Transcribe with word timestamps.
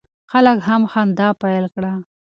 خلک 0.31 0.59
هم 0.67 0.81
خندا 0.91 1.29
پیل 1.41 1.65
کړه. 1.73 1.93